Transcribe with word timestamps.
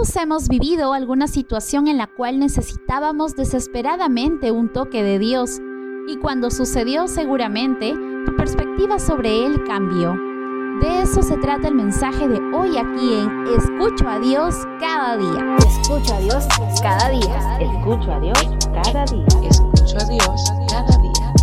Todos 0.00 0.16
hemos 0.16 0.48
vivido 0.48 0.94
alguna 0.94 1.26
situación 1.26 1.86
en 1.86 1.98
la 1.98 2.06
cual 2.06 2.38
necesitábamos 2.38 3.36
desesperadamente 3.36 4.50
un 4.50 4.72
toque 4.72 5.02
de 5.02 5.18
Dios 5.18 5.60
y 6.08 6.16
cuando 6.16 6.50
sucedió 6.50 7.06
seguramente 7.06 7.92
tu 8.24 8.34
perspectiva 8.34 8.98
sobre 8.98 9.44
Él 9.44 9.62
cambió. 9.64 10.14
De 10.80 11.02
eso 11.02 11.20
se 11.20 11.36
trata 11.36 11.68
el 11.68 11.74
mensaje 11.74 12.26
de 12.28 12.38
hoy 12.56 12.78
aquí 12.78 13.12
en 13.12 13.46
Escucho 13.48 14.08
a 14.08 14.18
Dios 14.20 14.54
cada 14.80 15.18
día. 15.18 15.56
Escucho 15.58 16.14
a 16.14 16.20
Dios 16.20 16.46
cada 16.80 17.10
día. 17.10 17.58
Escucho 17.60 18.10
a 18.10 18.20
Dios 18.20 18.38
cada 18.72 19.04
día. 19.04 19.26
Escucho 19.50 19.98
a 19.98 20.04
Dios 20.08 20.52
cada 20.70 20.96
día. 20.96 21.34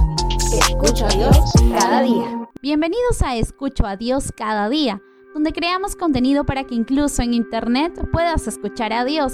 Escucho 0.68 1.06
a 1.06 1.10
Dios 1.10 1.54
cada 1.70 2.02
día. 2.02 2.50
Bienvenidos 2.60 3.22
a 3.22 3.36
Escucho 3.36 3.86
a 3.86 3.98
Dios 3.98 4.34
cada 4.36 4.68
día 4.68 5.00
donde 5.38 5.54
creamos 5.54 5.96
contenido 5.96 6.46
para 6.46 6.64
que 6.64 6.74
incluso 6.74 7.22
en 7.22 7.36
Internet 7.36 8.10
puedas 8.12 8.48
escuchar 8.48 8.92
a 8.92 9.06
Dios. 9.06 9.34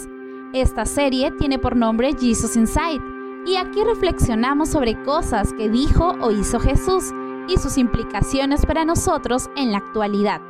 Esta 0.52 0.86
serie 0.86 1.32
tiene 1.32 1.60
por 1.60 1.78
nombre 1.78 2.12
Jesus 2.20 2.58
Inside 2.58 3.00
y 3.46 3.56
aquí 3.56 3.82
reflexionamos 3.86 4.68
sobre 4.68 5.02
cosas 5.04 5.54
que 5.54 5.70
dijo 5.70 6.14
o 6.20 6.32
hizo 6.32 6.60
Jesús 6.60 7.06
y 7.48 7.58
sus 7.58 7.78
implicaciones 7.78 8.66
para 8.66 8.84
nosotros 8.84 9.50
en 9.56 9.72
la 9.72 9.78
actualidad. 9.78 10.42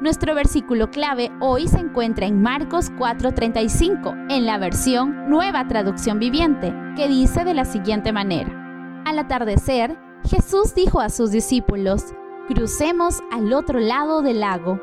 Nuestro 0.00 0.32
versículo 0.36 0.92
clave 0.92 1.32
hoy 1.40 1.66
se 1.66 1.80
encuentra 1.80 2.26
en 2.26 2.40
Marcos 2.40 2.92
4:35, 2.96 4.14
en 4.30 4.46
la 4.46 4.58
versión 4.58 5.28
Nueva 5.28 5.66
Traducción 5.66 6.20
Viviente, 6.20 6.72
que 6.94 7.08
dice 7.08 7.42
de 7.42 7.54
la 7.54 7.64
siguiente 7.64 8.12
manera. 8.12 9.02
Al 9.06 9.18
atardecer, 9.18 9.98
Jesús 10.22 10.72
dijo 10.72 11.00
a 11.00 11.08
sus 11.08 11.32
discípulos, 11.32 12.14
Crucemos 12.48 13.24
al 13.32 13.52
otro 13.52 13.80
lado 13.80 14.22
del 14.22 14.38
lago. 14.38 14.80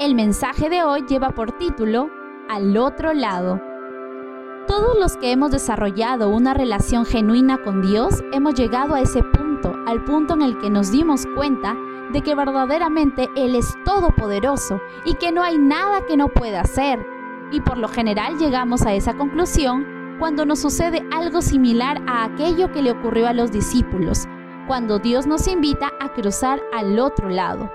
El 0.00 0.16
mensaje 0.16 0.68
de 0.68 0.82
hoy 0.82 1.04
lleva 1.06 1.30
por 1.30 1.52
título 1.52 2.10
Al 2.48 2.76
otro 2.76 3.14
lado. 3.14 3.60
Todos 4.66 4.98
los 4.98 5.16
que 5.16 5.30
hemos 5.30 5.52
desarrollado 5.52 6.30
una 6.30 6.52
relación 6.52 7.06
genuina 7.06 7.58
con 7.62 7.80
Dios 7.80 8.24
hemos 8.32 8.54
llegado 8.54 8.96
a 8.96 9.00
ese 9.00 9.22
punto, 9.22 9.72
al 9.86 10.02
punto 10.02 10.34
en 10.34 10.42
el 10.42 10.58
que 10.58 10.68
nos 10.68 10.90
dimos 10.90 11.26
cuenta 11.36 11.76
de 12.12 12.22
que 12.22 12.34
verdaderamente 12.34 13.30
Él 13.36 13.54
es 13.54 13.72
todopoderoso 13.84 14.80
y 15.04 15.14
que 15.14 15.30
no 15.30 15.44
hay 15.44 15.58
nada 15.58 16.04
que 16.06 16.16
no 16.16 16.26
pueda 16.26 16.62
hacer. 16.62 17.06
Y 17.52 17.60
por 17.60 17.78
lo 17.78 17.86
general 17.86 18.36
llegamos 18.36 18.82
a 18.82 18.94
esa 18.94 19.14
conclusión 19.14 19.86
cuando 20.18 20.44
nos 20.44 20.58
sucede 20.58 21.06
algo 21.12 21.40
similar 21.40 22.02
a 22.08 22.24
aquello 22.24 22.72
que 22.72 22.82
le 22.82 22.90
ocurrió 22.90 23.28
a 23.28 23.32
los 23.32 23.52
discípulos, 23.52 24.26
cuando 24.66 24.98
Dios 24.98 25.26
nos 25.26 25.46
invita 25.48 25.92
a 26.00 26.12
cruzar 26.12 26.60
al 26.72 26.98
otro 26.98 27.28
lado. 27.28 27.70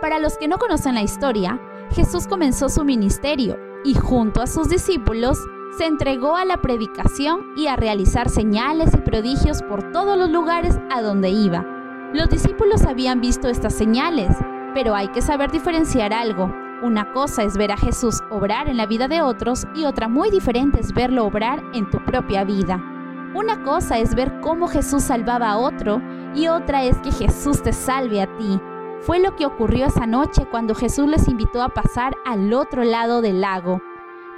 Para 0.00 0.18
los 0.18 0.38
que 0.38 0.48
no 0.48 0.58
conocen 0.58 0.94
la 0.94 1.02
historia, 1.02 1.60
Jesús 1.90 2.26
comenzó 2.26 2.68
su 2.68 2.84
ministerio 2.84 3.58
y 3.84 3.94
junto 3.94 4.42
a 4.42 4.46
sus 4.46 4.68
discípulos 4.68 5.38
se 5.76 5.86
entregó 5.86 6.36
a 6.36 6.44
la 6.44 6.56
predicación 6.58 7.52
y 7.56 7.66
a 7.66 7.76
realizar 7.76 8.28
señales 8.28 8.94
y 8.94 8.98
prodigios 8.98 9.62
por 9.62 9.92
todos 9.92 10.18
los 10.18 10.30
lugares 10.30 10.78
a 10.90 11.02
donde 11.02 11.30
iba. 11.30 11.64
Los 12.12 12.28
discípulos 12.28 12.84
habían 12.84 13.20
visto 13.20 13.48
estas 13.48 13.74
señales, 13.74 14.36
pero 14.74 14.94
hay 14.94 15.08
que 15.08 15.22
saber 15.22 15.50
diferenciar 15.50 16.12
algo. 16.12 16.52
Una 16.82 17.12
cosa 17.12 17.42
es 17.42 17.56
ver 17.56 17.72
a 17.72 17.76
Jesús 17.76 18.22
obrar 18.30 18.68
en 18.68 18.76
la 18.76 18.86
vida 18.86 19.08
de 19.08 19.20
otros 19.20 19.66
y 19.74 19.84
otra 19.84 20.08
muy 20.08 20.30
diferente 20.30 20.80
es 20.80 20.92
verlo 20.92 21.24
obrar 21.26 21.62
en 21.74 21.90
tu 21.90 21.98
propia 22.04 22.44
vida. 22.44 22.97
Una 23.34 23.62
cosa 23.62 23.98
es 23.98 24.14
ver 24.14 24.40
cómo 24.40 24.68
Jesús 24.68 25.02
salvaba 25.02 25.50
a 25.50 25.58
otro 25.58 26.00
y 26.34 26.48
otra 26.48 26.84
es 26.84 26.96
que 26.98 27.12
Jesús 27.12 27.62
te 27.62 27.72
salve 27.72 28.22
a 28.22 28.26
ti. 28.38 28.60
Fue 29.00 29.20
lo 29.20 29.36
que 29.36 29.46
ocurrió 29.46 29.86
esa 29.86 30.06
noche 30.06 30.46
cuando 30.50 30.74
Jesús 30.74 31.08
les 31.08 31.28
invitó 31.28 31.62
a 31.62 31.68
pasar 31.68 32.14
al 32.24 32.52
otro 32.54 32.84
lado 32.84 33.20
del 33.20 33.42
lago. 33.42 33.82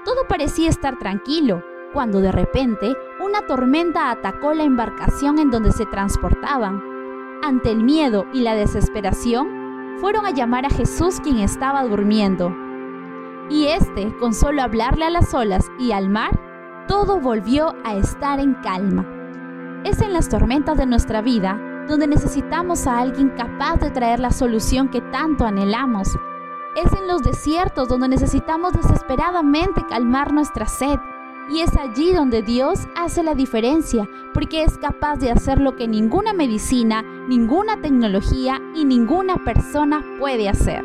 Todo 0.05 0.27
parecía 0.29 0.69
estar 0.69 0.99
tranquilo, 0.99 1.63
cuando 1.93 2.21
de 2.21 2.33
repente 2.33 2.97
una 3.25 3.47
tormenta 3.47 4.11
atacó 4.11 4.55
la 4.55 4.65
embarcación 4.65 5.39
en 5.39 5.51
donde 5.51 5.73
se 5.73 5.87
transportaban. 5.87 6.83
Ante 7.43 7.71
el 7.71 7.85
miedo 7.85 8.27
y 8.33 8.41
la 8.41 8.55
desesperación, 8.55 9.97
fueron 10.01 10.27
a 10.27 10.31
llamar 10.31 10.67
a 10.67 10.71
Jesús 10.71 11.21
quien 11.21 11.39
estaba 11.39 11.85
durmiendo. 11.85 12.55
Y 13.49 13.67
este, 13.67 14.17
con 14.19 14.35
solo 14.35 14.63
hablarle 14.63 15.05
a 15.05 15.11
las 15.11 15.33
olas 15.35 15.71
y 15.79 15.93
al 15.93 16.09
mar, 16.09 16.50
todo 16.91 17.21
volvió 17.21 17.77
a 17.85 17.95
estar 17.95 18.41
en 18.41 18.55
calma. 18.55 19.07
Es 19.85 20.01
en 20.01 20.13
las 20.13 20.29
tormentas 20.29 20.77
de 20.77 20.87
nuestra 20.87 21.23
vida 21.23 21.57
donde 21.89 22.09
necesitamos 22.09 22.89
a 22.89 22.99
alguien 22.99 23.29
capaz 23.29 23.77
de 23.77 23.91
traer 23.91 24.19
la 24.19 24.33
solución 24.33 24.89
que 24.89 25.01
tanto 25.01 25.45
anhelamos. 25.45 26.09
Es 26.75 26.93
en 26.93 27.07
los 27.07 27.23
desiertos 27.23 27.89
donde 27.89 28.09
necesitamos 28.09 28.73
desesperadamente 28.73 29.87
calmar 29.89 30.33
nuestra 30.33 30.67
sed. 30.67 30.99
Y 31.49 31.61
es 31.61 31.77
allí 31.77 32.13
donde 32.13 32.43
Dios 32.43 32.81
hace 32.97 33.23
la 33.23 33.37
diferencia, 33.37 34.09
porque 34.35 34.65
es 34.65 34.77
capaz 34.77 35.19
de 35.19 35.31
hacer 35.31 35.61
lo 35.61 35.77
que 35.77 35.87
ninguna 35.87 36.33
medicina, 36.33 37.03
ninguna 37.03 37.81
tecnología 37.81 38.61
y 38.75 38.85
ninguna 38.85 39.37
persona 39.37 40.05
puede 40.19 40.49
hacer. 40.49 40.85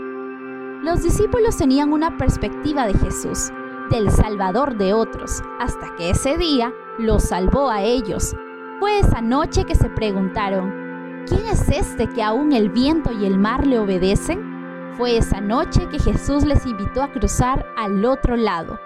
Los 0.83 1.01
discípulos 1.01 1.57
tenían 1.57 1.91
una 1.91 2.15
perspectiva 2.15 2.85
de 2.85 2.94
Jesús, 2.94 3.51
del 3.90 4.12
Salvador 4.12 4.75
de 4.78 4.94
otros, 4.94 5.41
hasta 5.59 5.96
que 5.96 6.12
ese 6.12 6.38
día 6.38 6.73
los 6.97 7.23
salvó 7.23 7.69
a 7.69 7.81
ellos. 7.81 8.35
Fue 8.79 9.00
esa 9.00 9.22
noche 9.22 9.66
que 9.66 9.75
se 9.75 9.90
preguntaron, 9.90 11.23
¿quién 11.28 11.46
es 11.47 11.69
este 11.69 12.07
que 12.09 12.24
aún 12.24 12.51
el 12.51 12.69
viento 12.69 13.12
y 13.12 13.25
el 13.25 13.38
mar 13.38 13.66
le 13.66 13.79
obedecen? 13.79 14.94
Fue 14.97 15.18
esa 15.18 15.41
noche 15.41 15.88
que 15.90 16.00
Jesús 16.00 16.44
les 16.45 16.66
invitó 16.66 17.03
a 17.03 17.12
cruzar 17.12 17.66
al 17.78 18.06
otro 18.06 18.35
lado. 18.35 18.79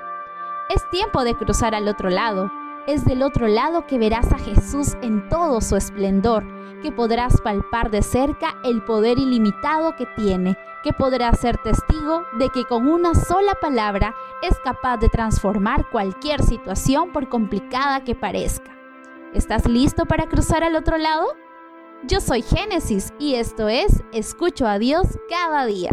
Es 0.69 0.87
tiempo 0.89 1.23
de 1.23 1.35
cruzar 1.35 1.73
al 1.75 1.87
otro 1.87 2.09
lado. 2.09 2.51
Es 2.87 3.05
del 3.05 3.23
otro 3.23 3.47
lado 3.47 3.85
que 3.85 3.99
verás 3.99 4.31
a 4.31 4.37
Jesús 4.37 4.95
en 5.01 5.27
todo 5.29 5.61
su 5.61 5.75
esplendor, 5.75 6.43
que 6.81 6.91
podrás 6.91 7.41
palpar 7.41 7.91
de 7.91 8.01
cerca 8.01 8.55
el 8.63 8.83
poder 8.83 9.19
ilimitado 9.19 9.95
que 9.95 10.05
tiene, 10.05 10.57
que 10.83 10.93
podrás 10.93 11.39
ser 11.39 11.57
testigo 11.57 12.23
de 12.37 12.49
que 12.49 12.65
con 12.65 12.87
una 12.87 13.13
sola 13.13 13.53
palabra 13.61 14.15
es 14.41 14.57
capaz 14.63 14.97
de 14.97 15.09
transformar 15.09 15.89
cualquier 15.89 16.41
situación 16.43 17.11
por 17.11 17.29
complicada 17.29 18.03
que 18.03 18.15
parezca. 18.15 18.71
¿Estás 19.33 19.67
listo 19.67 20.05
para 20.05 20.27
cruzar 20.27 20.63
al 20.63 20.75
otro 20.75 20.97
lado? 20.97 21.27
Yo 22.07 22.21
soy 22.21 22.41
Génesis 22.41 23.13
y 23.19 23.35
esto 23.35 23.67
es 23.67 24.03
Escucho 24.13 24.65
a 24.65 24.79
Dios 24.79 25.07
cada 25.29 25.65
día. 25.65 25.89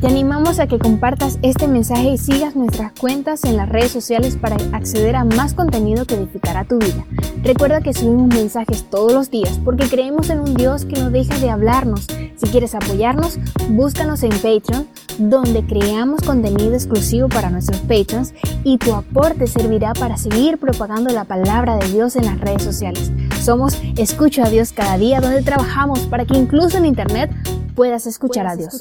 Te 0.00 0.10
animamos 0.10 0.58
a 0.58 0.66
que 0.66 0.78
compartas 0.78 1.38
este 1.42 1.66
mensaje 1.66 2.10
y 2.10 2.18
sigas 2.18 2.56
nuestras 2.56 2.92
cuentas 2.92 3.44
en 3.44 3.56
las 3.56 3.68
redes 3.68 3.90
sociales 3.90 4.36
para 4.36 4.56
acceder 4.72 5.16
a 5.16 5.24
más 5.24 5.54
contenido 5.54 6.04
que 6.04 6.14
edificará 6.16 6.64
tu 6.64 6.78
vida. 6.78 7.06
Recuerda 7.42 7.80
que 7.80 7.94
subimos 7.94 8.28
mensajes 8.28 8.88
todos 8.90 9.12
los 9.12 9.30
días 9.30 9.58
porque 9.64 9.88
creemos 9.88 10.30
en 10.30 10.40
un 10.40 10.54
Dios 10.54 10.84
que 10.84 11.00
no 11.00 11.10
deja 11.10 11.38
de 11.38 11.50
hablarnos. 11.50 12.06
Si 12.36 12.46
quieres 12.50 12.74
apoyarnos, 12.74 13.38
búscanos 13.70 14.22
en 14.22 14.30
Patreon, 14.30 14.86
donde 15.18 15.64
creamos 15.64 16.22
contenido 16.22 16.74
exclusivo 16.74 17.28
para 17.28 17.50
nuestros 17.50 17.80
patrons 17.80 18.34
y 18.64 18.78
tu 18.78 18.94
aporte 18.94 19.46
servirá 19.46 19.92
para 19.92 20.16
seguir 20.16 20.58
propagando 20.58 21.10
la 21.12 21.24
palabra 21.24 21.76
de 21.76 21.88
Dios 21.88 22.16
en 22.16 22.26
las 22.26 22.40
redes 22.40 22.62
sociales. 22.62 23.10
Somos 23.40 23.78
Escucho 23.96 24.42
a 24.42 24.50
Dios 24.50 24.72
cada 24.72 24.98
día, 24.98 25.20
donde 25.20 25.42
trabajamos 25.42 26.00
para 26.00 26.24
que 26.24 26.36
incluso 26.36 26.78
en 26.78 26.86
Internet 26.86 27.30
puedas 27.74 28.06
escuchar, 28.06 28.46
a, 28.46 28.56
Dios. 28.56 28.80